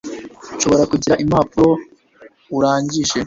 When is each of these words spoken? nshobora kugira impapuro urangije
nshobora 0.55 0.83
kugira 0.91 1.19
impapuro 1.23 1.71
urangije 2.57 3.13